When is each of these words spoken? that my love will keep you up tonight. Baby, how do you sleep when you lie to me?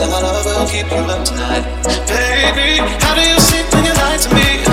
that 0.00 0.10
my 0.10 0.20
love 0.20 0.46
will 0.46 0.66
keep 0.66 0.90
you 0.90 0.96
up 0.96 1.24
tonight. 1.24 1.64
Baby, 2.08 2.80
how 3.04 3.14
do 3.14 3.20
you 3.20 3.38
sleep 3.38 3.66
when 3.74 3.84
you 3.84 3.92
lie 3.92 4.16
to 4.16 4.34
me? 4.34 4.69